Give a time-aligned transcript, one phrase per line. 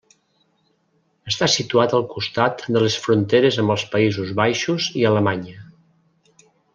[1.31, 5.63] Està situat al costat de les fronteres amb els Països Baixos i Alemanya.